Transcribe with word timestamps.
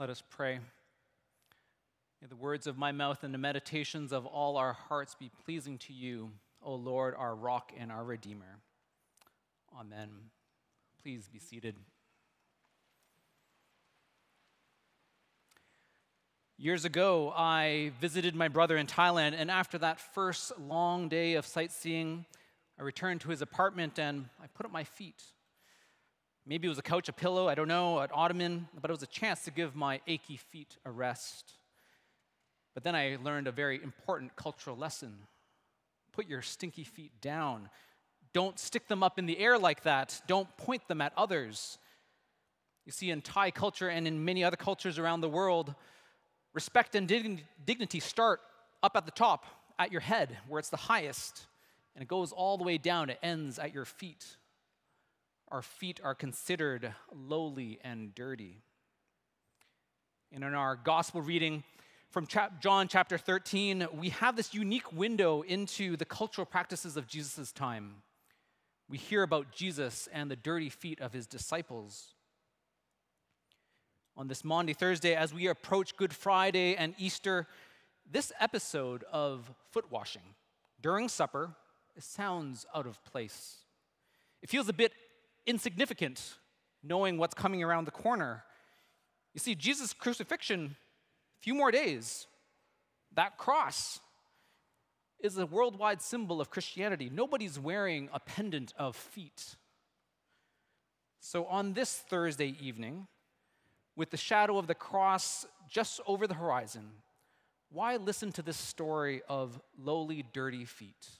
Let 0.00 0.08
us 0.08 0.22
pray. 0.30 0.60
May 2.22 2.28
the 2.28 2.34
words 2.34 2.66
of 2.66 2.78
my 2.78 2.90
mouth 2.90 3.22
and 3.22 3.34
the 3.34 3.38
meditations 3.38 4.14
of 4.14 4.24
all 4.24 4.56
our 4.56 4.72
hearts 4.72 5.14
be 5.14 5.30
pleasing 5.44 5.76
to 5.76 5.92
you, 5.92 6.30
O 6.62 6.74
Lord, 6.74 7.14
our 7.18 7.34
rock 7.34 7.70
and 7.78 7.92
our 7.92 8.02
redeemer. 8.02 8.60
Amen. 9.78 10.08
Please 11.02 11.28
be 11.30 11.38
seated. 11.38 11.74
Years 16.56 16.86
ago, 16.86 17.34
I 17.36 17.92
visited 18.00 18.34
my 18.34 18.48
brother 18.48 18.78
in 18.78 18.86
Thailand, 18.86 19.34
and 19.36 19.50
after 19.50 19.76
that 19.76 20.00
first 20.00 20.58
long 20.58 21.10
day 21.10 21.34
of 21.34 21.44
sightseeing, 21.44 22.24
I 22.78 22.84
returned 22.84 23.20
to 23.20 23.28
his 23.28 23.42
apartment 23.42 23.98
and 23.98 24.30
I 24.42 24.46
put 24.46 24.64
up 24.64 24.72
my 24.72 24.84
feet. 24.84 25.22
Maybe 26.46 26.66
it 26.66 26.70
was 26.70 26.78
a 26.78 26.82
couch, 26.82 27.08
a 27.08 27.12
pillow, 27.12 27.48
I 27.48 27.54
don't 27.54 27.68
know, 27.68 27.98
an 27.98 28.08
ottoman, 28.12 28.68
but 28.80 28.90
it 28.90 28.92
was 28.92 29.02
a 29.02 29.06
chance 29.06 29.44
to 29.44 29.50
give 29.50 29.76
my 29.76 30.00
achy 30.06 30.36
feet 30.36 30.76
a 30.84 30.90
rest. 30.90 31.52
But 32.74 32.82
then 32.82 32.94
I 32.94 33.18
learned 33.22 33.46
a 33.46 33.52
very 33.52 33.82
important 33.82 34.36
cultural 34.36 34.76
lesson 34.76 35.18
put 36.12 36.26
your 36.26 36.42
stinky 36.42 36.82
feet 36.82 37.12
down. 37.20 37.70
Don't 38.32 38.58
stick 38.58 38.88
them 38.88 39.00
up 39.00 39.16
in 39.16 39.26
the 39.26 39.38
air 39.38 39.56
like 39.56 39.84
that. 39.84 40.20
Don't 40.26 40.48
point 40.56 40.88
them 40.88 41.00
at 41.00 41.12
others. 41.16 41.78
You 42.84 42.90
see, 42.90 43.10
in 43.10 43.22
Thai 43.22 43.52
culture 43.52 43.88
and 43.88 44.08
in 44.08 44.24
many 44.24 44.42
other 44.42 44.56
cultures 44.56 44.98
around 44.98 45.20
the 45.20 45.28
world, 45.28 45.72
Respect 46.52 46.96
and 46.96 47.06
dignity 47.06 48.00
start 48.00 48.40
up 48.82 48.96
at 48.96 49.04
the 49.04 49.12
top, 49.12 49.46
at 49.78 49.92
your 49.92 50.00
head, 50.00 50.36
where 50.48 50.58
it's 50.58 50.68
the 50.68 50.76
highest, 50.76 51.46
and 51.94 52.02
it 52.02 52.08
goes 52.08 52.32
all 52.32 52.58
the 52.58 52.64
way 52.64 52.76
down. 52.76 53.08
It 53.08 53.18
ends 53.22 53.58
at 53.58 53.72
your 53.72 53.84
feet. 53.84 54.26
Our 55.50 55.62
feet 55.62 56.00
are 56.04 56.14
considered 56.14 56.94
lowly 57.12 57.80
and 57.82 58.14
dirty. 58.14 58.62
And 60.32 60.44
in 60.44 60.54
our 60.54 60.76
gospel 60.76 61.22
reading 61.22 61.64
from 62.08 62.28
John 62.60 62.86
chapter 62.86 63.18
13, 63.18 63.88
we 63.92 64.10
have 64.10 64.36
this 64.36 64.54
unique 64.54 64.92
window 64.92 65.42
into 65.42 65.96
the 65.96 66.04
cultural 66.04 66.44
practices 66.44 66.96
of 66.96 67.08
Jesus' 67.08 67.50
time. 67.50 67.96
We 68.88 68.96
hear 68.96 69.24
about 69.24 69.50
Jesus 69.50 70.08
and 70.12 70.30
the 70.30 70.36
dirty 70.36 70.68
feet 70.68 71.00
of 71.00 71.12
his 71.12 71.26
disciples 71.26 72.14
on 74.16 74.28
this 74.28 74.44
Maundy 74.44 74.72
Thursday 74.72 75.16
as 75.16 75.34
we 75.34 75.48
approach 75.48 75.96
Good 75.96 76.12
Friday 76.12 76.76
and 76.76 76.94
Easter, 76.96 77.48
this 78.08 78.30
episode 78.38 79.04
of 79.10 79.50
foot 79.70 79.90
washing 79.90 80.22
during 80.80 81.08
supper 81.08 81.56
sounds 81.98 82.66
out 82.74 82.86
of 82.86 83.02
place. 83.04 83.56
It 84.42 84.48
feels 84.48 84.68
a 84.68 84.72
bit 84.72 84.92
insignificant 85.50 86.38
knowing 86.82 87.18
what's 87.18 87.34
coming 87.34 87.62
around 87.62 87.86
the 87.86 87.90
corner. 87.90 88.44
You 89.34 89.40
see, 89.40 89.54
Jesus' 89.54 89.92
crucifixion, 89.92 90.76
a 91.38 91.42
few 91.42 91.54
more 91.54 91.70
days, 91.70 92.26
that 93.14 93.36
cross 93.36 94.00
is 95.22 95.36
a 95.36 95.44
worldwide 95.44 96.00
symbol 96.00 96.40
of 96.40 96.50
Christianity. 96.50 97.10
Nobody's 97.12 97.58
wearing 97.58 98.08
a 98.12 98.20
pendant 98.20 98.72
of 98.78 98.96
feet. 98.96 99.56
So 101.18 101.44
on 101.46 101.74
this 101.74 101.96
Thursday 101.96 102.56
evening, 102.60 103.08
with 103.96 104.10
the 104.10 104.16
shadow 104.16 104.56
of 104.56 104.68
the 104.68 104.74
cross 104.74 105.44
just 105.68 106.00
over 106.06 106.26
the 106.26 106.34
horizon, 106.34 106.90
why 107.70 107.96
listen 107.96 108.32
to 108.32 108.42
this 108.42 108.56
story 108.56 109.20
of 109.28 109.60
lowly, 109.76 110.24
dirty 110.32 110.64
feet? 110.64 111.19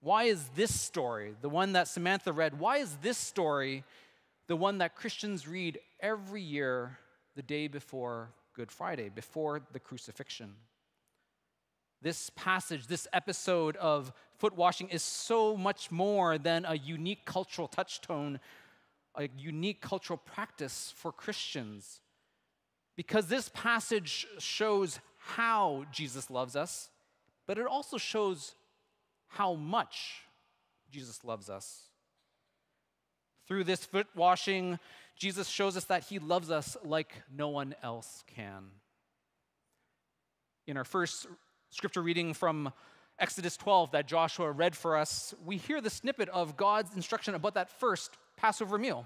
Why 0.00 0.24
is 0.24 0.48
this 0.54 0.78
story, 0.78 1.34
the 1.40 1.48
one 1.48 1.72
that 1.72 1.88
Samantha 1.88 2.32
read, 2.32 2.58
why 2.58 2.78
is 2.78 2.96
this 3.02 3.18
story 3.18 3.84
the 4.46 4.56
one 4.56 4.78
that 4.78 4.96
Christians 4.96 5.46
read 5.46 5.78
every 6.00 6.42
year 6.42 6.98
the 7.36 7.42
day 7.42 7.68
before 7.68 8.30
Good 8.54 8.72
Friday, 8.72 9.08
before 9.08 9.60
the 9.72 9.80
crucifixion? 9.80 10.54
This 12.02 12.30
passage, 12.30 12.86
this 12.86 13.06
episode 13.12 13.76
of 13.76 14.12
foot 14.38 14.56
washing 14.56 14.88
is 14.88 15.02
so 15.02 15.54
much 15.56 15.90
more 15.90 16.38
than 16.38 16.64
a 16.64 16.74
unique 16.74 17.26
cultural 17.26 17.68
touchstone 17.68 18.40
a 19.14 19.28
unique 19.36 19.80
cultural 19.80 20.16
practice 20.16 20.92
for 20.96 21.12
Christians 21.12 22.00
because 22.96 23.26
this 23.26 23.50
passage 23.54 24.26
shows 24.38 25.00
how 25.18 25.84
Jesus 25.92 26.30
loves 26.30 26.56
us, 26.56 26.90
but 27.46 27.58
it 27.58 27.66
also 27.66 27.98
shows 27.98 28.54
how 29.30 29.54
much 29.54 30.22
Jesus 30.90 31.24
loves 31.24 31.48
us. 31.48 31.82
Through 33.46 33.64
this 33.64 33.84
foot 33.84 34.06
washing, 34.14 34.78
Jesus 35.16 35.48
shows 35.48 35.76
us 35.76 35.84
that 35.84 36.04
he 36.04 36.18
loves 36.18 36.50
us 36.50 36.76
like 36.84 37.14
no 37.34 37.48
one 37.48 37.74
else 37.82 38.22
can. 38.36 38.66
In 40.66 40.76
our 40.76 40.84
first 40.84 41.26
scripture 41.70 42.02
reading 42.02 42.34
from 42.34 42.72
Exodus 43.18 43.56
12 43.56 43.92
that 43.92 44.06
Joshua 44.06 44.50
read 44.50 44.76
for 44.76 44.96
us, 44.96 45.34
we 45.44 45.56
hear 45.56 45.80
the 45.80 45.90
snippet 45.90 46.28
of 46.28 46.56
God's 46.56 46.94
instruction 46.94 47.34
about 47.34 47.54
that 47.54 47.70
first 47.70 48.16
Passover 48.36 48.78
meal 48.78 49.04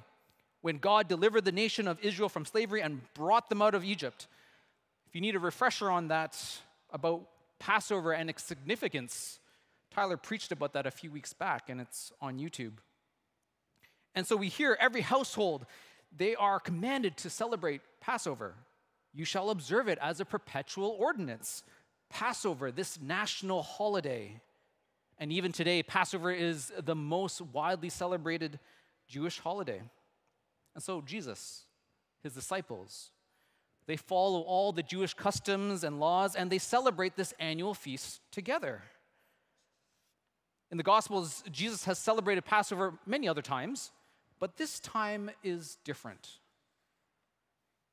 when 0.60 0.78
God 0.78 1.08
delivered 1.08 1.44
the 1.44 1.52
nation 1.52 1.86
of 1.86 1.98
Israel 2.00 2.28
from 2.28 2.44
slavery 2.44 2.80
and 2.80 3.00
brought 3.12 3.48
them 3.48 3.60
out 3.60 3.74
of 3.74 3.84
Egypt. 3.84 4.28
If 5.06 5.14
you 5.14 5.20
need 5.20 5.36
a 5.36 5.40
refresher 5.40 5.90
on 5.90 6.08
that 6.08 6.38
about 6.90 7.28
Passover 7.58 8.12
and 8.12 8.30
its 8.30 8.42
significance, 8.42 9.40
Tyler 9.94 10.16
preached 10.16 10.50
about 10.50 10.72
that 10.72 10.86
a 10.86 10.90
few 10.90 11.10
weeks 11.10 11.32
back, 11.32 11.68
and 11.68 11.80
it's 11.80 12.12
on 12.20 12.38
YouTube. 12.38 12.72
And 14.14 14.26
so 14.26 14.36
we 14.36 14.48
hear 14.48 14.76
every 14.80 15.02
household, 15.02 15.66
they 16.16 16.34
are 16.34 16.58
commanded 16.58 17.16
to 17.18 17.30
celebrate 17.30 17.80
Passover. 18.00 18.54
You 19.12 19.24
shall 19.24 19.50
observe 19.50 19.88
it 19.88 19.98
as 20.02 20.18
a 20.18 20.24
perpetual 20.24 20.96
ordinance. 20.98 21.62
Passover, 22.10 22.72
this 22.72 23.00
national 23.00 23.62
holiday. 23.62 24.40
And 25.18 25.32
even 25.32 25.52
today, 25.52 25.82
Passover 25.82 26.32
is 26.32 26.72
the 26.82 26.96
most 26.96 27.40
widely 27.40 27.88
celebrated 27.88 28.58
Jewish 29.08 29.38
holiday. 29.38 29.80
And 30.74 30.82
so, 30.82 31.00
Jesus, 31.02 31.66
his 32.22 32.34
disciples, 32.34 33.10
they 33.86 33.96
follow 33.96 34.40
all 34.40 34.72
the 34.72 34.82
Jewish 34.82 35.14
customs 35.14 35.84
and 35.84 36.00
laws 36.00 36.34
and 36.34 36.50
they 36.50 36.58
celebrate 36.58 37.16
this 37.16 37.32
annual 37.38 37.74
feast 37.74 38.20
together. 38.32 38.82
In 40.74 40.76
the 40.76 40.82
Gospels, 40.82 41.44
Jesus 41.52 41.84
has 41.84 42.00
celebrated 42.00 42.44
Passover 42.44 42.94
many 43.06 43.28
other 43.28 43.42
times, 43.42 43.92
but 44.40 44.56
this 44.56 44.80
time 44.80 45.30
is 45.44 45.78
different. 45.84 46.28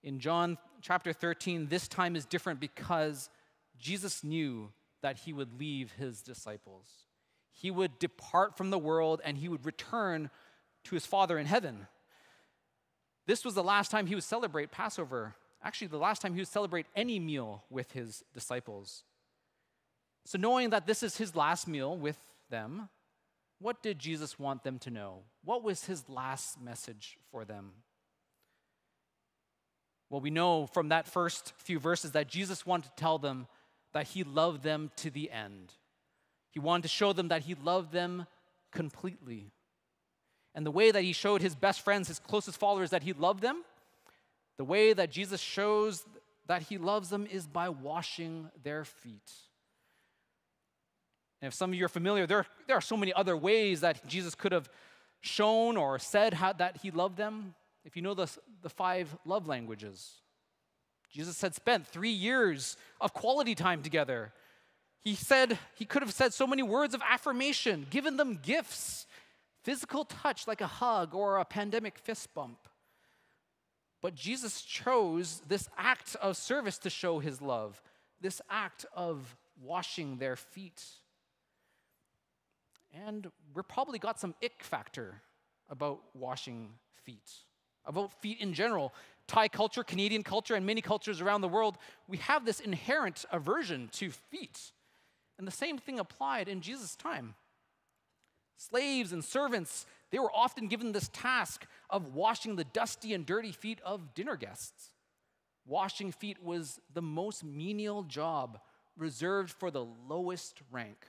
In 0.02 0.19
John 0.19 0.58
chapter 0.81 1.14
13, 1.14 1.68
this 1.68 1.88
time 1.88 2.16
is 2.16 2.25
different 2.25 2.59
because 2.59 3.30
Jesus 3.78 4.24
knew 4.24 4.72
that 5.03 5.18
he 5.18 5.31
would 5.31 5.59
leave 5.59 5.92
his 5.92 6.24
disciples. 6.24 6.88
He 7.52 7.69
would 7.69 8.00
depart 8.00 8.58
from 8.58 8.72
the 8.72 8.80
world 8.80 9.22
and 9.24 9.38
he 9.38 9.48
would 9.48 9.63
return 9.63 10.31
to 10.86 10.96
his 10.96 11.06
Father 11.06 11.38
in 11.38 11.46
heaven. 11.46 11.86
This 13.28 13.46
was 13.46 13.53
the 13.53 13.62
last 13.62 13.92
time 13.92 14.08
he 14.08 14.16
would 14.16 14.24
celebrate 14.24 14.72
Passover. 14.72 15.36
Actually, 15.63 15.90
the 15.90 16.00
last 16.00 16.24
time 16.24 16.34
he 16.34 16.42
would 16.42 16.48
celebrate 16.48 16.88
any 16.96 17.19
meal 17.19 17.63
with 17.69 17.92
his 17.92 18.24
disciples. 18.34 19.03
So, 20.25 20.40
knowing 20.40 20.72
that 20.72 20.88
this 20.88 21.03
is 21.03 21.18
his 21.18 21.36
last 21.36 21.68
meal 21.68 21.96
with 21.96 22.18
them, 22.51 22.89
what 23.59 23.81
did 23.81 23.97
Jesus 23.97 24.38
want 24.38 24.63
them 24.63 24.78
to 24.79 24.91
know? 24.91 25.23
What 25.44 25.63
was 25.63 25.85
his 25.85 26.07
last 26.07 26.62
message 26.62 27.17
for 27.31 27.45
them? 27.45 27.72
Well, 30.09 30.22
we 30.22 30.29
know 30.29 30.67
from 30.67 30.89
that 30.89 31.07
first 31.07 31.53
few 31.57 31.79
verses 31.79 32.12
that 32.12 32.28
Jesus 32.28 32.66
wanted 32.66 32.89
to 32.89 32.95
tell 33.01 33.17
them 33.17 33.47
that 33.94 34.07
he 34.07 34.23
loved 34.23 34.63
them 34.63 34.91
to 34.97 35.09
the 35.09 35.31
end. 35.31 35.73
He 36.51 36.59
wanted 36.59 36.84
to 36.84 36.89
show 36.89 37.13
them 37.13 37.29
that 37.29 37.44
he 37.44 37.56
loved 37.56 37.91
them 37.91 38.25
completely. 38.72 39.51
And 40.53 40.66
the 40.66 40.72
way 40.72 40.91
that 40.91 41.03
he 41.03 41.13
showed 41.13 41.41
his 41.41 41.56
best 41.56 41.81
friends, 41.81 42.07
his 42.07 42.19
closest 42.19 42.59
followers, 42.59 42.89
that 42.89 43.03
he 43.03 43.13
loved 43.13 43.41
them, 43.41 43.63
the 44.57 44.66
way 44.66 44.91
that 44.91 45.12
Jesus 45.12 45.39
shows 45.39 46.06
that 46.48 46.63
he 46.63 46.77
loves 46.77 47.09
them 47.09 47.25
is 47.25 47.48
by 47.48 47.69
washing 47.69 48.50
their 48.63 48.83
feet. 48.83 49.31
And 51.41 51.47
if 51.47 51.53
some 51.53 51.71
of 51.71 51.75
you 51.75 51.85
are 51.85 51.89
familiar, 51.89 52.27
there, 52.27 52.45
there 52.67 52.77
are 52.77 52.81
so 52.81 52.95
many 52.95 53.13
other 53.13 53.35
ways 53.35 53.81
that 53.81 54.07
Jesus 54.07 54.35
could 54.35 54.51
have 54.51 54.69
shown 55.21 55.75
or 55.77 55.97
said 55.97 56.35
how, 56.35 56.53
that 56.53 56.77
he 56.83 56.91
loved 56.91 57.17
them. 57.17 57.55
If 57.83 57.95
you 57.95 58.01
know 58.01 58.13
the, 58.13 58.29
the 58.61 58.69
five 58.69 59.15
love 59.25 59.47
languages, 59.47 60.21
Jesus 61.11 61.41
had 61.41 61.55
spent 61.55 61.88
three 61.88 62.11
years 62.11 62.77
of 62.99 63.13
quality 63.13 63.55
time 63.55 63.81
together. 63.81 64.33
He 65.03 65.15
said, 65.15 65.57
he 65.75 65.85
could 65.85 66.03
have 66.03 66.13
said 66.13 66.33
so 66.33 66.45
many 66.45 66.61
words 66.61 66.93
of 66.93 67.01
affirmation, 67.01 67.88
given 67.89 68.17
them 68.17 68.39
gifts, 68.41 69.07
physical 69.63 70.05
touch 70.05 70.47
like 70.47 70.61
a 70.61 70.67
hug 70.67 71.15
or 71.15 71.38
a 71.38 71.45
pandemic 71.45 71.97
fist 71.97 72.33
bump. 72.35 72.57
But 74.01 74.15
Jesus 74.15 74.61
chose 74.61 75.41
this 75.47 75.69
act 75.77 76.15
of 76.21 76.38
service 76.38 76.77
to 76.79 76.89
show 76.89 77.19
his 77.19 77.41
love, 77.41 77.81
this 78.19 78.41
act 78.49 78.85
of 78.95 79.35
washing 79.61 80.17
their 80.17 80.35
feet. 80.35 80.83
And 82.93 83.31
we're 83.53 83.63
probably 83.63 83.99
got 83.99 84.19
some 84.19 84.35
ick 84.43 84.63
factor 84.63 85.21
about 85.69 86.01
washing 86.13 86.69
feet, 87.03 87.31
about 87.85 88.11
feet 88.21 88.39
in 88.39 88.53
general, 88.53 88.93
Thai 89.27 89.47
culture, 89.47 89.83
Canadian 89.83 90.23
culture, 90.23 90.55
and 90.55 90.65
many 90.65 90.81
cultures 90.81 91.21
around 91.21 91.41
the 91.41 91.47
world, 91.47 91.77
we 92.07 92.17
have 92.17 92.45
this 92.45 92.59
inherent 92.59 93.23
aversion 93.31 93.89
to 93.93 94.09
feet. 94.11 94.73
And 95.38 95.47
the 95.47 95.51
same 95.51 95.77
thing 95.77 95.99
applied 95.99 96.49
in 96.49 96.59
Jesus' 96.59 96.95
time. 96.97 97.35
Slaves 98.57 99.13
and 99.13 99.23
servants, 99.23 99.85
they 100.11 100.19
were 100.19 100.31
often 100.35 100.67
given 100.67 100.91
this 100.91 101.09
task 101.13 101.65
of 101.89 102.13
washing 102.13 102.57
the 102.57 102.65
dusty 102.65 103.13
and 103.13 103.25
dirty 103.25 103.51
feet 103.51 103.79
of 103.83 104.13
dinner 104.13 104.35
guests. 104.35 104.91
Washing 105.65 106.11
feet 106.11 106.43
was 106.43 106.79
the 106.93 107.01
most 107.01 107.43
menial 107.43 108.03
job 108.03 108.59
reserved 108.97 109.51
for 109.51 109.71
the 109.71 109.85
lowest 110.07 110.61
rank. 110.69 111.07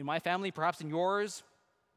In 0.00 0.06
my 0.06 0.18
family, 0.18 0.50
perhaps 0.50 0.80
in 0.80 0.88
yours, 0.88 1.42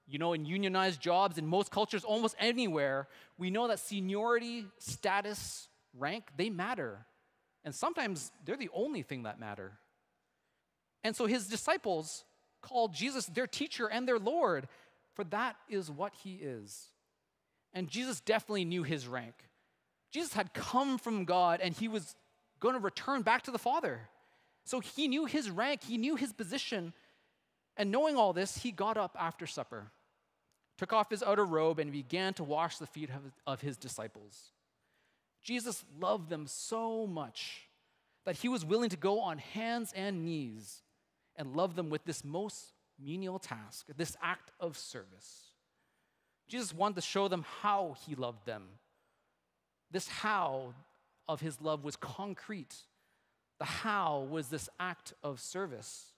you 0.09 0.19
know, 0.19 0.33
in 0.33 0.43
unionized 0.43 0.99
jobs, 0.99 1.37
in 1.37 1.47
most 1.47 1.71
cultures, 1.71 2.03
almost 2.03 2.35
anywhere, 2.37 3.07
we 3.37 3.49
know 3.49 3.69
that 3.69 3.79
seniority, 3.79 4.65
status, 4.77 5.69
rank, 5.97 6.25
they 6.35 6.49
matter. 6.49 7.05
And 7.63 7.73
sometimes 7.73 8.33
they're 8.43 8.57
the 8.57 8.69
only 8.73 9.03
thing 9.03 9.23
that 9.23 9.39
matter. 9.39 9.79
And 11.05 11.15
so 11.15 11.27
his 11.27 11.47
disciples 11.47 12.25
called 12.61 12.93
Jesus 12.93 13.27
their 13.27 13.47
teacher 13.47 13.87
and 13.87 14.05
their 14.05 14.19
Lord, 14.19 14.67
for 15.13 15.23
that 15.23 15.55
is 15.69 15.89
what 15.89 16.11
he 16.25 16.33
is. 16.33 16.89
And 17.73 17.87
Jesus 17.87 18.19
definitely 18.19 18.65
knew 18.65 18.83
his 18.83 19.07
rank. 19.07 19.35
Jesus 20.11 20.33
had 20.33 20.53
come 20.53 20.97
from 20.97 21.23
God 21.23 21.61
and 21.63 21.73
he 21.73 21.87
was 21.87 22.17
going 22.59 22.73
to 22.73 22.81
return 22.81 23.21
back 23.21 23.43
to 23.43 23.51
the 23.51 23.57
Father. 23.57 24.09
So 24.65 24.81
he 24.81 25.07
knew 25.07 25.23
his 25.23 25.49
rank, 25.49 25.83
he 25.85 25.97
knew 25.97 26.17
his 26.17 26.33
position, 26.33 26.91
and 27.77 27.91
knowing 27.91 28.15
all 28.15 28.33
this, 28.33 28.57
he 28.57 28.71
got 28.71 28.97
up 28.97 29.15
after 29.19 29.47
supper, 29.47 29.91
took 30.77 30.93
off 30.93 31.09
his 31.09 31.23
outer 31.23 31.45
robe, 31.45 31.79
and 31.79 31.91
began 31.91 32.33
to 32.35 32.43
wash 32.43 32.77
the 32.77 32.87
feet 32.87 33.09
of 33.47 33.61
his 33.61 33.77
disciples. 33.77 34.51
Jesus 35.41 35.83
loved 35.99 36.29
them 36.29 36.47
so 36.47 37.05
much 37.05 37.67
that 38.25 38.37
he 38.37 38.47
was 38.47 38.63
willing 38.63 38.89
to 38.89 38.97
go 38.97 39.19
on 39.19 39.37
hands 39.37 39.91
and 39.95 40.23
knees 40.23 40.81
and 41.35 41.55
love 41.55 41.75
them 41.75 41.89
with 41.89 42.05
this 42.05 42.23
most 42.23 42.73
menial 43.03 43.39
task, 43.39 43.87
this 43.97 44.15
act 44.21 44.51
of 44.59 44.77
service. 44.77 45.49
Jesus 46.47 46.73
wanted 46.73 46.95
to 46.95 47.01
show 47.01 47.27
them 47.27 47.45
how 47.61 47.95
he 48.05 48.15
loved 48.15 48.45
them. 48.45 48.63
This 49.91 50.07
how 50.07 50.73
of 51.27 51.41
his 51.41 51.59
love 51.59 51.83
was 51.83 51.95
concrete. 51.95 52.75
The 53.59 53.65
how 53.65 54.27
was 54.29 54.47
this 54.47 54.69
act 54.79 55.13
of 55.23 55.39
service. 55.39 56.12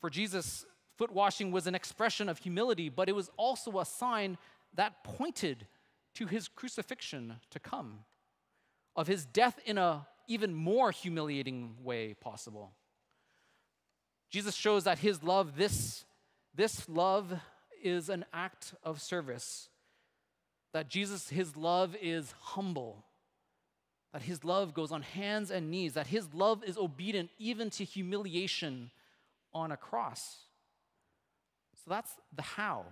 For 0.00 0.10
Jesus, 0.10 0.64
foot 0.96 1.12
washing 1.12 1.52
was 1.52 1.66
an 1.66 1.74
expression 1.74 2.28
of 2.28 2.38
humility, 2.38 2.88
but 2.88 3.08
it 3.08 3.14
was 3.14 3.30
also 3.36 3.78
a 3.78 3.84
sign 3.84 4.38
that 4.74 5.04
pointed 5.04 5.66
to 6.14 6.26
his 6.26 6.48
crucifixion 6.48 7.36
to 7.50 7.58
come, 7.58 8.00
of 8.96 9.06
his 9.06 9.24
death 9.24 9.58
in 9.64 9.78
a 9.78 10.06
even 10.26 10.54
more 10.54 10.90
humiliating 10.92 11.74
way 11.82 12.14
possible. 12.14 12.72
Jesus 14.30 14.54
shows 14.54 14.84
that 14.84 15.00
his 15.00 15.22
love, 15.24 15.56
this, 15.56 16.04
this 16.54 16.88
love 16.88 17.34
is 17.82 18.08
an 18.08 18.24
act 18.32 18.74
of 18.84 19.00
service. 19.00 19.68
That 20.72 20.88
Jesus, 20.88 21.30
his 21.30 21.56
love 21.56 21.96
is 22.00 22.32
humble. 22.40 23.04
That 24.12 24.22
his 24.22 24.44
love 24.44 24.72
goes 24.72 24.92
on 24.92 25.02
hands 25.02 25.50
and 25.50 25.68
knees. 25.68 25.94
That 25.94 26.06
his 26.06 26.32
love 26.32 26.62
is 26.62 26.78
obedient 26.78 27.30
even 27.38 27.70
to 27.70 27.84
humiliation 27.84 28.92
on 29.52 29.72
a 29.72 29.76
cross. 29.76 30.38
So 31.84 31.90
that's 31.90 32.10
the 32.34 32.42
how. 32.42 32.84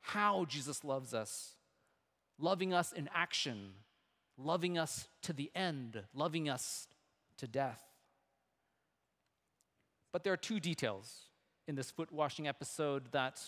How 0.00 0.44
Jesus 0.44 0.84
loves 0.84 1.14
us. 1.14 1.54
Loving 2.38 2.72
us 2.72 2.92
in 2.92 3.08
action, 3.14 3.70
loving 4.36 4.76
us 4.76 5.06
to 5.22 5.32
the 5.32 5.50
end, 5.54 6.02
loving 6.14 6.48
us 6.48 6.88
to 7.38 7.46
death. 7.46 7.80
But 10.12 10.24
there 10.24 10.32
are 10.32 10.38
two 10.38 10.60
details 10.60 11.12
in 11.66 11.74
this 11.74 11.90
foot 11.90 12.12
washing 12.12 12.46
episode 12.48 13.12
that 13.12 13.40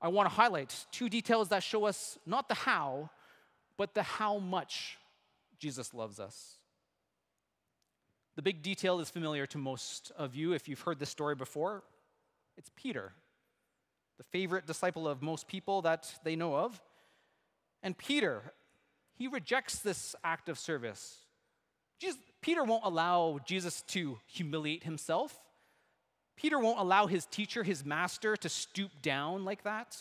I 0.00 0.08
want 0.08 0.28
to 0.28 0.34
highlight. 0.34 0.86
Two 0.90 1.08
details 1.08 1.48
that 1.48 1.62
show 1.62 1.84
us 1.84 2.18
not 2.26 2.48
the 2.48 2.54
how, 2.54 3.10
but 3.76 3.94
the 3.94 4.02
how 4.02 4.38
much 4.38 4.98
Jesus 5.58 5.94
loves 5.94 6.18
us. 6.18 6.58
The 8.36 8.42
big 8.42 8.62
detail 8.62 9.00
is 9.00 9.10
familiar 9.10 9.46
to 9.46 9.58
most 9.58 10.10
of 10.16 10.34
you 10.34 10.52
if 10.52 10.68
you've 10.68 10.80
heard 10.80 10.98
this 10.98 11.10
story 11.10 11.34
before. 11.34 11.82
It's 12.56 12.70
Peter, 12.76 13.12
the 14.16 14.24
favorite 14.24 14.66
disciple 14.66 15.06
of 15.06 15.22
most 15.22 15.48
people 15.48 15.82
that 15.82 16.12
they 16.24 16.36
know 16.36 16.56
of. 16.56 16.80
And 17.82 17.96
Peter, 17.96 18.52
he 19.14 19.28
rejects 19.28 19.80
this 19.80 20.14
act 20.24 20.48
of 20.48 20.58
service. 20.58 21.18
Jesus, 22.00 22.18
Peter 22.40 22.64
won't 22.64 22.84
allow 22.84 23.38
Jesus 23.44 23.82
to 23.88 24.18
humiliate 24.26 24.84
himself. 24.84 25.38
Peter 26.36 26.58
won't 26.58 26.80
allow 26.80 27.06
his 27.06 27.26
teacher, 27.26 27.62
his 27.62 27.84
master, 27.84 28.36
to 28.36 28.48
stoop 28.48 28.90
down 29.02 29.44
like 29.44 29.64
that. 29.64 29.96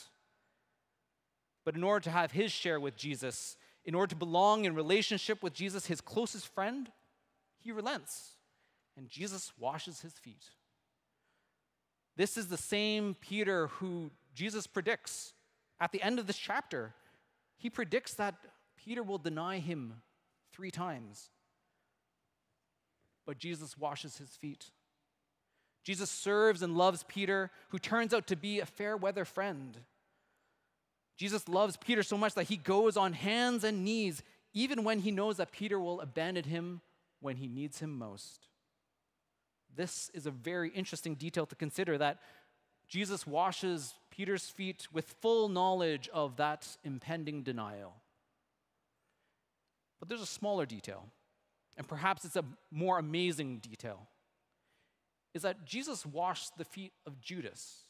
But 1.65 1.75
in 1.75 1.83
order 1.83 2.03
to 2.05 2.11
have 2.11 2.31
his 2.31 2.51
share 2.51 2.79
with 2.79 2.95
Jesus, 2.95 3.57
in 3.83 3.93
order 3.93 4.11
to 4.11 4.15
belong 4.15 4.65
in 4.65 4.73
relationship 4.73 5.43
with 5.43 5.53
Jesus, 5.53 5.85
his 5.85 6.01
closest 6.01 6.47
friend, 6.47 6.89
he 7.63 7.71
relents, 7.71 8.31
and 8.97 9.09
Jesus 9.09 9.51
washes 9.57 10.01
his 10.01 10.13
feet. 10.13 10.45
This 12.17 12.37
is 12.37 12.47
the 12.47 12.57
same 12.57 13.15
Peter 13.19 13.67
who 13.67 14.11
Jesus 14.33 14.67
predicts 14.67 15.33
at 15.79 15.91
the 15.91 16.01
end 16.01 16.19
of 16.19 16.27
this 16.27 16.37
chapter. 16.37 16.93
He 17.57 17.69
predicts 17.69 18.13
that 18.15 18.35
Peter 18.75 19.03
will 19.03 19.17
deny 19.17 19.59
him 19.59 20.01
three 20.51 20.71
times. 20.71 21.29
But 23.25 23.37
Jesus 23.37 23.77
washes 23.77 24.17
his 24.17 24.29
feet. 24.29 24.71
Jesus 25.83 26.09
serves 26.09 26.61
and 26.61 26.77
loves 26.77 27.05
Peter, 27.07 27.49
who 27.69 27.79
turns 27.79 28.13
out 28.13 28.27
to 28.27 28.35
be 28.35 28.59
a 28.59 28.65
fair 28.65 28.95
weather 28.95 29.25
friend. 29.25 29.77
Jesus 31.17 31.47
loves 31.47 31.77
Peter 31.77 32.03
so 32.03 32.17
much 32.17 32.33
that 32.35 32.49
he 32.49 32.57
goes 32.57 32.97
on 32.97 33.13
hands 33.13 33.63
and 33.63 33.83
knees, 33.83 34.21
even 34.53 34.83
when 34.83 34.99
he 34.99 35.11
knows 35.11 35.37
that 35.37 35.51
Peter 35.51 35.79
will 35.79 36.01
abandon 36.01 36.43
him 36.43 36.81
when 37.21 37.37
he 37.37 37.47
needs 37.47 37.79
him 37.79 37.97
most. 37.97 38.47
This 39.73 40.11
is 40.13 40.25
a 40.25 40.31
very 40.31 40.69
interesting 40.69 41.15
detail 41.15 41.45
to 41.45 41.55
consider 41.55 41.97
that 41.97 42.19
Jesus 42.89 43.25
washes 43.25 43.93
Peter's 44.09 44.49
feet 44.49 44.87
with 44.91 45.15
full 45.21 45.47
knowledge 45.47 46.09
of 46.13 46.35
that 46.35 46.67
impending 46.83 47.43
denial. 47.43 47.93
But 49.99 50.09
there's 50.09 50.21
a 50.21 50.25
smaller 50.25 50.65
detail, 50.65 51.05
and 51.77 51.87
perhaps 51.87 52.25
it's 52.25 52.35
a 52.35 52.43
more 52.69 52.99
amazing 52.99 53.59
detail, 53.59 54.07
is 55.33 55.43
that 55.43 55.63
Jesus 55.65 56.05
washed 56.05 56.57
the 56.57 56.65
feet 56.65 56.91
of 57.05 57.21
Judas. 57.21 57.85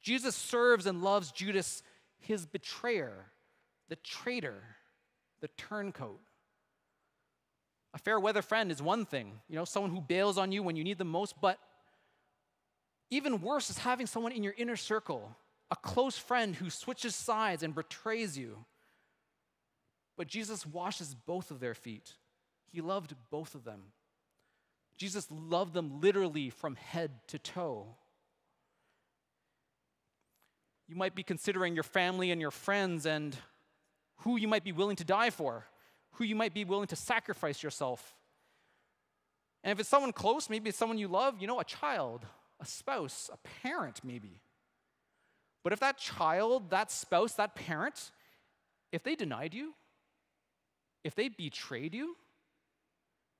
Jesus 0.00 0.34
serves 0.34 0.86
and 0.86 1.02
loves 1.02 1.30
Judas, 1.30 1.82
his 2.18 2.46
betrayer, 2.46 3.26
the 3.90 3.96
traitor, 3.96 4.62
the 5.42 5.48
turncoat. 5.48 6.20
A 7.92 7.98
fair 7.98 8.20
weather 8.20 8.42
friend 8.42 8.70
is 8.70 8.80
one 8.80 9.04
thing, 9.04 9.40
you 9.48 9.56
know, 9.56 9.64
someone 9.64 9.90
who 9.90 10.00
bails 10.00 10.38
on 10.38 10.52
you 10.52 10.62
when 10.62 10.76
you 10.76 10.84
need 10.84 10.98
them 10.98 11.08
most, 11.08 11.40
but 11.40 11.58
even 13.10 13.40
worse 13.40 13.68
is 13.68 13.78
having 13.78 14.06
someone 14.06 14.32
in 14.32 14.44
your 14.44 14.54
inner 14.56 14.76
circle, 14.76 15.36
a 15.70 15.76
close 15.76 16.16
friend 16.16 16.54
who 16.54 16.70
switches 16.70 17.16
sides 17.16 17.62
and 17.62 17.74
betrays 17.74 18.38
you. 18.38 18.64
But 20.16 20.28
Jesus 20.28 20.64
washes 20.64 21.14
both 21.14 21.50
of 21.50 21.58
their 21.58 21.74
feet. 21.74 22.12
He 22.70 22.80
loved 22.80 23.14
both 23.30 23.54
of 23.54 23.64
them. 23.64 23.80
Jesus 24.96 25.26
loved 25.30 25.74
them 25.74 26.00
literally 26.00 26.50
from 26.50 26.76
head 26.76 27.10
to 27.28 27.38
toe. 27.38 27.86
You 30.86 30.94
might 30.94 31.14
be 31.14 31.22
considering 31.22 31.74
your 31.74 31.84
family 31.84 32.30
and 32.30 32.40
your 32.40 32.50
friends 32.50 33.06
and 33.06 33.36
who 34.18 34.36
you 34.36 34.46
might 34.46 34.62
be 34.64 34.72
willing 34.72 34.96
to 34.96 35.04
die 35.04 35.30
for 35.30 35.66
who 36.12 36.24
you 36.24 36.34
might 36.34 36.54
be 36.54 36.64
willing 36.64 36.88
to 36.88 36.96
sacrifice 36.96 37.62
yourself. 37.62 38.14
And 39.62 39.72
if 39.72 39.80
it's 39.80 39.88
someone 39.88 40.12
close, 40.12 40.48
maybe 40.48 40.70
it's 40.70 40.78
someone 40.78 40.98
you 40.98 41.08
love, 41.08 41.36
you 41.40 41.46
know, 41.46 41.60
a 41.60 41.64
child, 41.64 42.24
a 42.60 42.66
spouse, 42.66 43.30
a 43.32 43.38
parent, 43.62 44.00
maybe. 44.02 44.40
But 45.62 45.72
if 45.72 45.80
that 45.80 45.98
child, 45.98 46.70
that 46.70 46.90
spouse, 46.90 47.34
that 47.34 47.54
parent, 47.54 48.10
if 48.92 49.02
they 49.02 49.14
denied 49.14 49.54
you, 49.54 49.74
if 51.04 51.14
they 51.14 51.28
betrayed 51.28 51.94
you, 51.94 52.16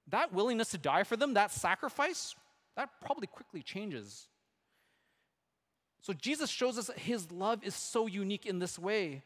that 0.08 0.32
willingness 0.32 0.70
to 0.70 0.78
die 0.78 1.04
for 1.04 1.16
them, 1.16 1.34
that 1.34 1.50
sacrifice, 1.50 2.34
that 2.76 2.90
probably 3.00 3.26
quickly 3.26 3.62
changes. 3.62 4.28
So 6.02 6.12
Jesus 6.12 6.50
shows 6.50 6.78
us 6.78 6.86
that 6.86 6.98
his 6.98 7.30
love 7.30 7.62
is 7.62 7.74
so 7.74 8.06
unique 8.06 8.46
in 8.46 8.58
this 8.58 8.78
way 8.78 9.22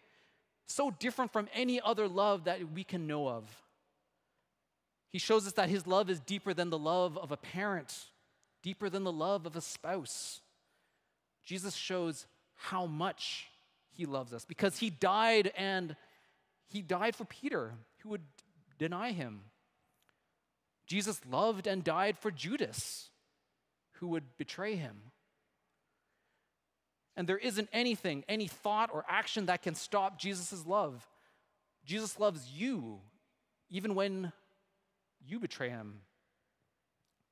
so 0.67 0.91
different 0.91 1.33
from 1.33 1.49
any 1.55 1.81
other 1.81 2.09
love 2.09 2.45
that 2.45 2.73
we 2.73 2.85
can 2.85 3.07
know 3.07 3.29
of. 3.29 3.45
He 5.11 5.19
shows 5.19 5.47
us 5.47 5.53
that 5.53 5.69
his 5.69 5.87
love 5.87 6.11
is 6.11 6.21
deeper 6.21 6.55
than 6.55 6.71
the 6.71 6.79
love 6.79 7.17
of 7.19 7.31
a 7.31 7.37
parent, 7.37 8.07
deeper 8.63 8.89
than 8.91 9.05
the 9.05 9.13
love 9.13 9.47
of 9.47 9.57
a 9.57 9.61
spouse. 9.61 10.41
Jesus 11.45 11.75
shows 11.75 12.27
how 12.57 12.87
much 12.87 13.49
he 13.93 14.07
loves 14.07 14.33
us 14.33 14.45
because 14.45 14.79
he 14.79 14.91
died 14.91 15.53
and 15.57 15.95
He 16.67 16.83
died 16.83 17.15
for 17.15 17.25
Peter, 17.25 17.75
who 17.99 18.09
would 18.09 18.25
deny 18.79 19.13
him. 19.13 19.43
Jesus 20.87 21.21
loved 21.31 21.67
and 21.67 21.85
died 21.85 22.19
for 22.19 22.31
Judas, 22.31 23.11
who 23.93 24.09
would 24.09 24.37
betray 24.37 24.77
him. 24.77 25.13
And 27.17 27.29
there 27.29 27.39
isn't 27.39 27.69
anything, 27.73 28.25
any 28.29 28.49
thought 28.49 28.91
or 28.93 29.05
action 29.09 29.47
that 29.47 29.63
can 29.63 29.75
stop 29.75 30.19
Jesus' 30.19 30.67
love. 30.67 31.07
Jesus 31.85 32.19
loves 32.19 32.49
you 32.49 33.01
even 33.71 33.95
when 33.95 34.33
you 35.27 35.39
betray 35.39 35.69
him. 35.69 36.01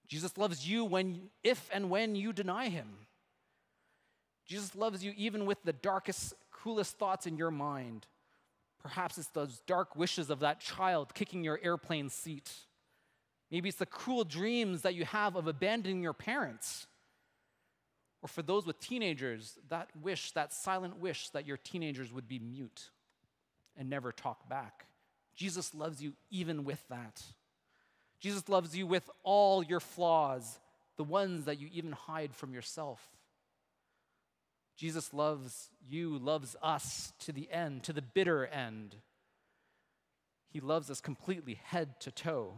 Jesus 0.06 0.36
loves 0.36 0.68
you 0.68 0.84
when, 0.84 1.30
if 1.42 1.68
and 1.72 1.90
when 1.90 2.14
you 2.14 2.32
deny 2.32 2.68
him. 2.68 2.88
Jesus 4.46 4.74
loves 4.74 5.02
you 5.04 5.14
even 5.16 5.46
with 5.46 5.62
the 5.64 5.72
darkest, 5.72 6.34
coolest 6.50 6.98
thoughts 6.98 7.26
in 7.26 7.36
your 7.36 7.50
mind. 7.50 8.06
Perhaps 8.82 9.16
it's 9.16 9.28
those 9.28 9.60
dark 9.66 9.96
wishes 9.96 10.28
of 10.28 10.40
that 10.40 10.60
child 10.60 11.14
kicking 11.14 11.44
your 11.44 11.60
airplane 11.62 12.08
seat. 12.08 12.50
Maybe 13.50 13.68
it's 13.68 13.78
the 13.78 13.86
cruel 13.86 14.24
dreams 14.24 14.82
that 14.82 14.94
you 14.94 15.04
have 15.04 15.36
of 15.36 15.46
abandoning 15.46 16.02
your 16.02 16.12
parents. 16.12 16.86
Or 18.22 18.28
for 18.28 18.42
those 18.42 18.64
with 18.64 18.78
teenagers, 18.78 19.58
that 19.68 19.88
wish, 20.00 20.30
that 20.32 20.52
silent 20.52 20.98
wish 20.98 21.28
that 21.30 21.46
your 21.46 21.56
teenagers 21.56 22.12
would 22.12 22.28
be 22.28 22.38
mute 22.38 22.90
and 23.76 23.90
never 23.90 24.12
talk 24.12 24.48
back. 24.48 24.86
Jesus 25.34 25.74
loves 25.74 26.00
you 26.00 26.12
even 26.30 26.64
with 26.64 26.86
that. 26.88 27.22
Jesus 28.20 28.48
loves 28.48 28.76
you 28.76 28.86
with 28.86 29.10
all 29.24 29.64
your 29.64 29.80
flaws, 29.80 30.60
the 30.96 31.04
ones 31.04 31.46
that 31.46 31.58
you 31.58 31.68
even 31.72 31.90
hide 31.90 32.32
from 32.32 32.54
yourself. 32.54 33.00
Jesus 34.76 35.12
loves 35.12 35.70
you, 35.88 36.18
loves 36.18 36.54
us 36.62 37.12
to 37.20 37.32
the 37.32 37.50
end, 37.50 37.82
to 37.84 37.92
the 37.92 38.02
bitter 38.02 38.46
end. 38.46 38.94
He 40.50 40.60
loves 40.60 40.90
us 40.90 41.00
completely, 41.00 41.58
head 41.64 41.98
to 42.00 42.12
toe. 42.12 42.54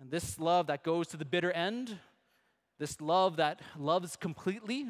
And 0.00 0.10
this 0.10 0.38
love 0.38 0.68
that 0.68 0.84
goes 0.84 1.08
to 1.08 1.16
the 1.16 1.24
bitter 1.24 1.52
end, 1.52 1.98
this 2.78 3.00
love 3.00 3.36
that 3.36 3.60
loves 3.76 4.16
completely, 4.16 4.88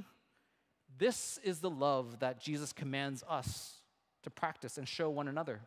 this 0.99 1.39
is 1.43 1.61
the 1.61 1.71
love 1.71 2.19
that 2.21 2.41
Jesus 2.41 2.73
commands 2.73 3.25
us 3.29 3.77
to 4.23 4.31
practice 4.31 4.79
and 4.79 4.87
show 4.87 5.09
one 5.09 5.29
another. 5.29 5.61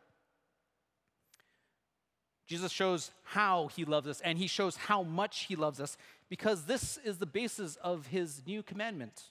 Jesus 2.48 2.72
shows 2.72 3.12
how 3.24 3.70
he 3.70 3.86
loves 3.86 4.08
us 4.08 4.20
and 4.22 4.38
he 4.38 4.48
shows 4.48 4.76
how 4.76 5.04
much 5.04 5.44
he 5.44 5.56
loves 5.56 5.80
us 5.80 5.96
because 6.30 6.66
this 6.66 7.00
is 7.04 7.18
the 7.18 7.26
basis 7.26 7.78
of 7.78 8.08
his 8.08 8.42
new 8.46 8.62
commandment. 8.62 9.24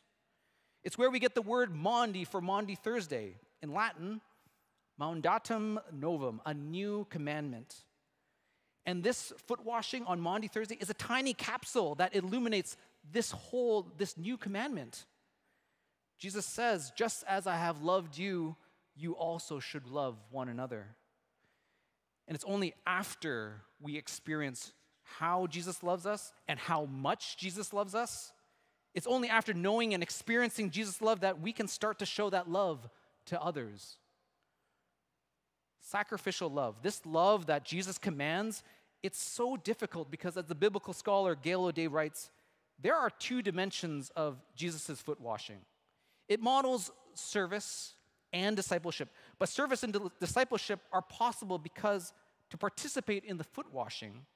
It's 0.82 0.96
where 0.96 1.10
we 1.10 1.18
get 1.18 1.34
the 1.34 1.42
word 1.42 1.74
Maundy 1.74 2.24
for 2.24 2.40
Maundy 2.40 2.74
Thursday. 2.74 3.36
In 3.62 3.74
Latin, 3.74 4.22
Mandatum 4.98 5.78
Novum, 5.92 6.40
a 6.46 6.54
new 6.54 7.06
commandment. 7.10 7.82
And 8.86 9.02
this 9.02 9.32
foot 9.46 9.64
washing 9.64 10.04
on 10.06 10.20
Maundy 10.20 10.48
Thursday 10.48 10.76
is 10.80 10.90
a 10.90 10.94
tiny 10.94 11.34
capsule 11.34 11.94
that 11.96 12.14
illuminates 12.14 12.76
this 13.12 13.30
whole, 13.30 13.92
this 13.98 14.16
new 14.16 14.36
commandment. 14.36 15.04
Jesus 16.18 16.46
says, 16.46 16.92
just 16.96 17.24
as 17.28 17.46
I 17.46 17.56
have 17.56 17.82
loved 17.82 18.18
you, 18.18 18.56
you 18.96 19.12
also 19.12 19.58
should 19.60 19.86
love 19.86 20.16
one 20.30 20.48
another. 20.48 20.88
And 22.28 22.34
it's 22.34 22.44
only 22.44 22.74
after 22.86 23.62
we 23.80 23.96
experience 23.96 24.72
how 25.02 25.46
Jesus 25.46 25.82
loves 25.82 26.06
us 26.06 26.32
and 26.46 26.58
how 26.58 26.84
much 26.84 27.36
Jesus 27.36 27.72
loves 27.72 27.94
us, 27.94 28.32
it's 28.94 29.06
only 29.06 29.28
after 29.28 29.54
knowing 29.54 29.94
and 29.94 30.02
experiencing 30.02 30.70
Jesus' 30.70 31.00
love 31.00 31.20
that 31.20 31.40
we 31.40 31.52
can 31.52 31.68
start 31.68 31.98
to 32.00 32.06
show 32.06 32.30
that 32.30 32.50
love 32.50 32.88
to 33.26 33.40
others. 33.40 33.98
Sacrificial 35.80 36.50
love, 36.50 36.76
this 36.82 37.04
love 37.06 37.46
that 37.46 37.64
Jesus 37.64 37.98
commands, 37.98 38.62
it's 39.02 39.20
so 39.20 39.56
difficult 39.56 40.10
because, 40.10 40.36
as 40.36 40.44
the 40.44 40.54
biblical 40.54 40.92
scholar 40.92 41.34
Gail 41.34 41.64
O'Day 41.64 41.86
writes, 41.86 42.30
there 42.82 42.96
are 42.96 43.10
two 43.10 43.42
dimensions 43.42 44.10
of 44.16 44.38
Jesus' 44.54 45.00
foot 45.00 45.20
washing. 45.20 45.58
It 46.28 46.40
models 46.40 46.90
service 47.14 47.94
and 48.32 48.56
discipleship. 48.56 49.08
But 49.38 49.48
service 49.48 49.82
and 49.82 49.96
discipleship 50.20 50.80
are 50.92 51.02
possible 51.02 51.58
because 51.58 52.12
to 52.50 52.56
participate 52.56 53.24
in 53.24 53.36
the 53.36 53.44
foot 53.44 53.72
washing 53.72 54.26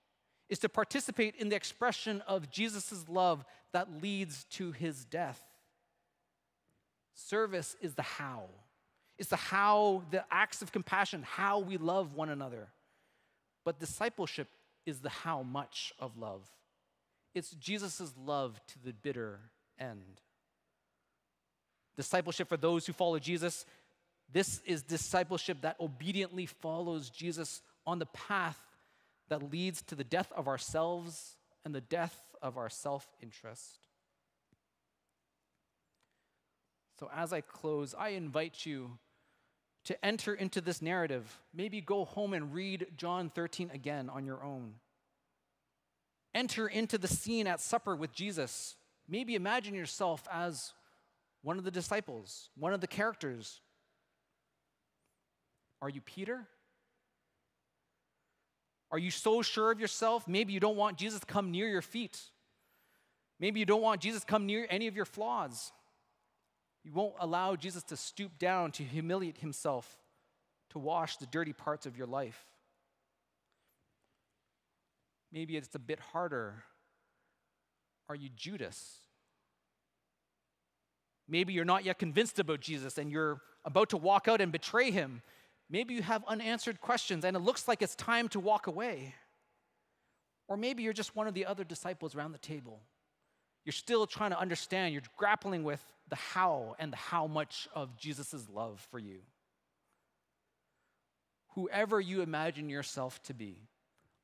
is 0.48 0.58
to 0.60 0.68
participate 0.68 1.34
in 1.36 1.48
the 1.48 1.56
expression 1.56 2.22
of 2.26 2.50
Jesus' 2.50 3.04
love 3.08 3.44
that 3.72 4.02
leads 4.02 4.44
to 4.44 4.72
his 4.72 5.04
death. 5.04 5.42
Service 7.14 7.76
is 7.80 7.94
the 7.94 8.02
how. 8.02 8.44
It's 9.18 9.30
the 9.30 9.36
how, 9.36 10.02
the 10.10 10.24
acts 10.30 10.62
of 10.62 10.72
compassion, 10.72 11.22
how 11.22 11.60
we 11.60 11.76
love 11.76 12.14
one 12.14 12.30
another. 12.30 12.68
But 13.64 13.78
discipleship 13.78 14.48
is 14.86 15.00
the 15.00 15.08
how 15.08 15.42
much 15.42 15.92
of 15.98 16.18
love. 16.18 16.42
It's 17.34 17.50
Jesus' 17.50 18.12
love 18.24 18.60
to 18.68 18.84
the 18.84 18.92
bitter 18.92 19.40
end. 19.78 20.20
Discipleship 21.96 22.48
for 22.48 22.56
those 22.56 22.86
who 22.86 22.92
follow 22.92 23.18
Jesus 23.18 23.64
this 24.32 24.60
is 24.66 24.82
discipleship 24.82 25.60
that 25.62 25.76
obediently 25.78 26.46
follows 26.46 27.10
Jesus 27.10 27.62
on 27.86 27.98
the 27.98 28.06
path 28.06 28.60
that 29.28 29.50
leads 29.50 29.82
to 29.82 29.94
the 29.94 30.04
death 30.04 30.32
of 30.36 30.48
ourselves 30.48 31.36
and 31.64 31.74
the 31.74 31.80
death 31.80 32.20
of 32.42 32.58
our 32.58 32.68
self 32.68 33.08
interest. 33.22 33.83
So, 36.98 37.10
as 37.14 37.32
I 37.32 37.40
close, 37.40 37.94
I 37.98 38.10
invite 38.10 38.64
you 38.64 38.98
to 39.84 40.04
enter 40.04 40.34
into 40.34 40.60
this 40.60 40.80
narrative. 40.80 41.40
Maybe 41.52 41.80
go 41.80 42.04
home 42.04 42.32
and 42.32 42.54
read 42.54 42.86
John 42.96 43.30
13 43.30 43.70
again 43.72 44.08
on 44.08 44.24
your 44.24 44.42
own. 44.42 44.74
Enter 46.34 46.66
into 46.66 46.98
the 46.98 47.08
scene 47.08 47.46
at 47.46 47.60
supper 47.60 47.94
with 47.94 48.12
Jesus. 48.12 48.76
Maybe 49.08 49.34
imagine 49.34 49.74
yourself 49.74 50.26
as 50.32 50.72
one 51.42 51.58
of 51.58 51.64
the 51.64 51.70
disciples, 51.70 52.48
one 52.56 52.72
of 52.72 52.80
the 52.80 52.86
characters 52.86 53.60
are 55.84 55.90
you 55.90 56.00
Peter? 56.00 56.46
Are 58.90 58.96
you 58.96 59.10
so 59.10 59.42
sure 59.42 59.70
of 59.70 59.78
yourself? 59.78 60.26
Maybe 60.26 60.54
you 60.54 60.60
don't 60.60 60.78
want 60.78 60.96
Jesus 60.96 61.20
to 61.20 61.26
come 61.26 61.50
near 61.50 61.68
your 61.68 61.82
feet. 61.82 62.18
Maybe 63.38 63.60
you 63.60 63.66
don't 63.66 63.82
want 63.82 64.00
Jesus 64.00 64.20
to 64.22 64.26
come 64.26 64.46
near 64.46 64.66
any 64.70 64.86
of 64.86 64.96
your 64.96 65.04
flaws. 65.04 65.72
You 66.84 66.92
won't 66.92 67.14
allow 67.18 67.56
Jesus 67.56 67.82
to 67.84 67.96
stoop 67.96 68.38
down 68.38 68.70
to 68.72 68.84
humiliate 68.84 69.38
himself 69.38 69.98
to 70.70 70.78
wash 70.78 71.16
the 71.16 71.26
dirty 71.26 71.52
parts 71.52 71.86
of 71.86 71.96
your 71.96 72.06
life. 72.06 72.44
Maybe 75.32 75.56
it's 75.56 75.74
a 75.74 75.78
bit 75.78 75.98
harder. 75.98 76.64
Are 78.08 78.14
you 78.14 78.28
Judas? 78.36 78.98
Maybe 81.28 81.54
you're 81.54 81.64
not 81.64 81.84
yet 81.84 81.98
convinced 81.98 82.38
about 82.38 82.60
Jesus 82.60 82.98
and 82.98 83.10
you're 83.10 83.40
about 83.64 83.88
to 83.90 83.96
walk 83.96 84.28
out 84.28 84.40
and 84.40 84.52
betray 84.52 84.90
him. 84.90 85.22
Maybe 85.70 85.94
you 85.94 86.02
have 86.02 86.22
unanswered 86.28 86.80
questions 86.80 87.24
and 87.24 87.36
it 87.36 87.40
looks 87.40 87.66
like 87.66 87.80
it's 87.80 87.94
time 87.94 88.28
to 88.28 88.40
walk 88.40 88.66
away. 88.66 89.14
Or 90.48 90.58
maybe 90.58 90.82
you're 90.82 90.92
just 90.92 91.16
one 91.16 91.26
of 91.26 91.34
the 91.34 91.46
other 91.46 91.64
disciples 91.64 92.14
around 92.14 92.32
the 92.32 92.38
table. 92.38 92.80
You're 93.64 93.72
still 93.72 94.06
trying 94.06 94.30
to 94.30 94.38
understand, 94.38 94.92
you're 94.92 95.02
grappling 95.16 95.64
with 95.64 95.82
the 96.08 96.16
how 96.16 96.76
and 96.78 96.92
the 96.92 96.96
how 96.96 97.26
much 97.26 97.68
of 97.74 97.96
Jesus' 97.96 98.46
love 98.52 98.86
for 98.90 98.98
you. 98.98 99.20
Whoever 101.54 102.00
you 102.00 102.20
imagine 102.20 102.68
yourself 102.68 103.22
to 103.24 103.34
be, 103.34 103.68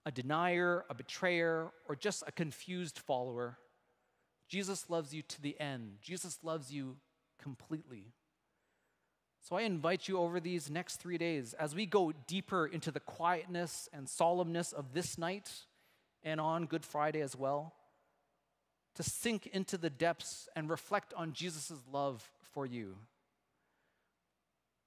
a 0.04 0.10
denier, 0.10 0.84
a 0.90 0.94
betrayer, 0.94 1.70
or 1.88 1.94
just 1.94 2.24
a 2.26 2.32
confused 2.32 2.98
follower, 2.98 3.58
Jesus 4.48 4.90
loves 4.90 5.14
you 5.14 5.22
to 5.22 5.40
the 5.40 5.58
end. 5.60 5.98
Jesus 6.02 6.38
loves 6.42 6.72
you 6.72 6.96
completely. 7.40 8.12
So 9.42 9.56
I 9.56 9.62
invite 9.62 10.06
you 10.08 10.18
over 10.18 10.38
these 10.40 10.70
next 10.70 10.96
three 10.96 11.18
days 11.18 11.54
as 11.54 11.74
we 11.74 11.86
go 11.86 12.12
deeper 12.26 12.66
into 12.66 12.90
the 12.90 13.00
quietness 13.00 13.88
and 13.92 14.06
solemnness 14.06 14.74
of 14.74 14.92
this 14.92 15.16
night 15.16 15.50
and 16.22 16.40
on 16.40 16.66
Good 16.66 16.84
Friday 16.84 17.22
as 17.22 17.36
well, 17.36 17.72
to 18.96 19.02
sink 19.02 19.46
into 19.48 19.78
the 19.78 19.90
depths 19.90 20.48
and 20.54 20.68
reflect 20.68 21.14
on 21.14 21.32
Jesus' 21.32 21.72
love 21.92 22.28
for 22.52 22.66
you. 22.66 22.96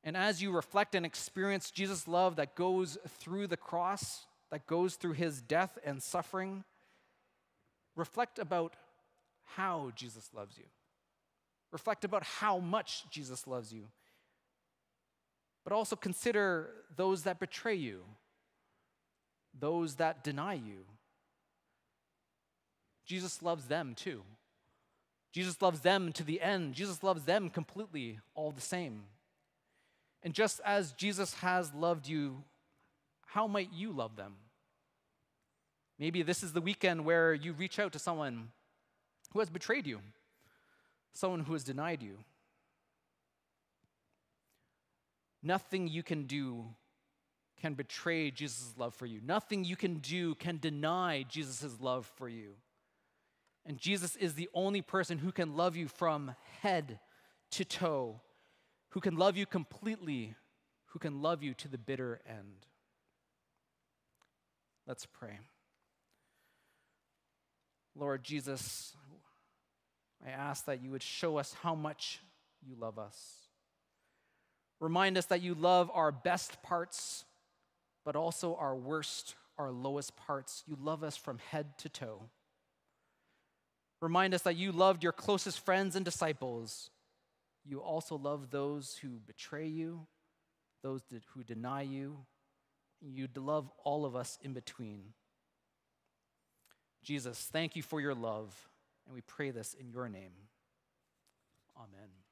And 0.03 0.17
as 0.17 0.41
you 0.41 0.51
reflect 0.51 0.95
and 0.95 1.05
experience 1.05 1.71
Jesus' 1.71 2.07
love 2.07 2.35
that 2.35 2.55
goes 2.55 2.97
through 3.07 3.47
the 3.47 3.57
cross, 3.57 4.25
that 4.51 4.67
goes 4.67 4.95
through 4.95 5.13
his 5.13 5.41
death 5.41 5.77
and 5.85 6.03
suffering, 6.03 6.63
reflect 7.95 8.37
about 8.37 8.75
how 9.45 9.91
Jesus 9.95 10.29
loves 10.33 10.57
you. 10.57 10.65
Reflect 11.71 12.03
about 12.03 12.23
how 12.23 12.59
much 12.59 13.09
Jesus 13.09 13.47
loves 13.47 13.71
you 13.71 13.87
but 15.63 15.73
also 15.73 15.95
consider 15.95 16.69
those 16.95 17.23
that 17.23 17.39
betray 17.39 17.75
you, 17.75 18.01
those 19.57 19.95
that 19.95 20.23
deny 20.23 20.53
you. 20.53 20.85
Jesus 23.05 23.41
loves 23.41 23.65
them 23.65 23.93
too. 23.95 24.23
Jesus 25.31 25.61
loves 25.61 25.81
them 25.81 26.13
to 26.13 26.23
the 26.23 26.41
end. 26.41 26.75
Jesus 26.75 27.03
loves 27.03 27.23
them 27.23 27.49
completely, 27.49 28.19
all 28.35 28.51
the 28.51 28.61
same. 28.61 29.03
And 30.21 30.33
just 30.33 30.61
as 30.63 30.91
Jesus 30.93 31.33
has 31.35 31.73
loved 31.73 32.07
you, 32.07 32.43
how 33.25 33.47
might 33.47 33.73
you 33.73 33.91
love 33.91 34.15
them? 34.15 34.35
Maybe 35.99 36.21
this 36.21 36.43
is 36.43 36.53
the 36.53 36.61
weekend 36.61 37.03
where 37.03 37.33
you 37.33 37.53
reach 37.53 37.79
out 37.79 37.93
to 37.93 37.99
someone 37.99 38.49
who 39.31 39.39
has 39.39 39.49
betrayed 39.49 39.87
you, 39.87 39.99
someone 41.13 41.41
who 41.41 41.53
has 41.53 41.63
denied 41.63 42.01
you. 42.03 42.17
Nothing 45.41 45.87
you 45.87 46.03
can 46.03 46.23
do 46.25 46.65
can 47.59 47.73
betray 47.73 48.31
Jesus' 48.31 48.73
love 48.77 48.93
for 48.93 49.05
you. 49.05 49.19
Nothing 49.25 49.63
you 49.63 49.75
can 49.75 49.95
do 49.95 50.35
can 50.35 50.57
deny 50.57 51.23
Jesus' 51.27 51.77
love 51.81 52.09
for 52.17 52.29
you. 52.29 52.51
And 53.65 53.77
Jesus 53.77 54.15
is 54.15 54.33
the 54.33 54.49
only 54.53 54.81
person 54.81 55.17
who 55.17 55.31
can 55.31 55.55
love 55.55 55.75
you 55.75 55.87
from 55.87 56.35
head 56.61 56.99
to 57.51 57.63
toe, 57.63 58.21
who 58.89 58.99
can 58.99 59.15
love 59.15 59.37
you 59.37 59.45
completely, 59.45 60.35
who 60.87 60.99
can 60.99 61.21
love 61.21 61.41
you 61.41 61.53
to 61.55 61.67
the 61.67 61.77
bitter 61.77 62.19
end. 62.27 62.65
Let's 64.85 65.05
pray. 65.05 65.39
Lord 67.95 68.23
Jesus, 68.23 68.93
I 70.25 70.31
ask 70.31 70.65
that 70.65 70.81
you 70.81 70.91
would 70.91 71.03
show 71.03 71.37
us 71.37 71.55
how 71.61 71.75
much 71.75 72.19
you 72.65 72.75
love 72.75 72.99
us. 72.99 73.17
Remind 74.79 75.17
us 75.17 75.27
that 75.27 75.41
you 75.41 75.53
love 75.53 75.89
our 75.93 76.11
best 76.11 76.61
parts, 76.61 77.23
but 78.03 78.15
also 78.17 78.55
our 78.55 78.75
worst, 78.75 79.35
our 79.57 79.71
lowest 79.71 80.17
parts. 80.17 80.63
You 80.67 80.77
love 80.81 81.03
us 81.03 81.15
from 81.15 81.37
head 81.37 81.77
to 81.77 81.89
toe. 81.89 82.23
Remind 84.03 84.33
us 84.33 84.41
that 84.41 84.57
you 84.57 84.73
loved 84.73 85.01
your 85.01 85.13
closest 85.13 85.61
friends 85.61 85.95
and 85.95 86.03
disciples. 86.03 86.89
You 87.63 87.79
also 87.79 88.17
love 88.17 88.49
those 88.49 88.97
who 89.01 89.21
betray 89.25 89.65
you, 89.65 90.07
those 90.83 91.03
who 91.33 91.41
deny 91.45 91.83
you. 91.83 92.17
You 92.99 93.29
love 93.33 93.71
all 93.85 94.03
of 94.03 94.13
us 94.13 94.37
in 94.41 94.51
between. 94.51 95.13
Jesus, 97.01 97.47
thank 97.49 97.77
you 97.77 97.81
for 97.81 98.01
your 98.01 98.13
love, 98.13 98.53
and 99.05 99.15
we 99.15 99.21
pray 99.21 99.51
this 99.51 99.73
in 99.73 99.87
your 99.87 100.09
name. 100.09 100.33
Amen. 101.77 102.22